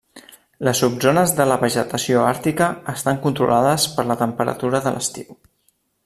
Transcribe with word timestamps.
Les 0.67 0.79
subzones 0.83 1.33
de 1.39 1.45
la 1.49 1.57
vegetació 1.63 2.23
àrtica 2.31 2.69
estan 2.95 3.19
controlades 3.25 3.85
per 3.99 4.07
la 4.13 4.17
temperatura 4.23 4.81
de 4.87 4.95
l'estiu. 4.97 5.39